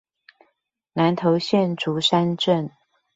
[0.93, 2.71] 南投縣竹山鎮